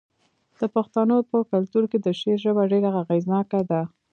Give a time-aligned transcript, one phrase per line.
[0.59, 3.81] د پښتنو په کلتور کې د شعر ژبه ډیره اغیزناکه ده.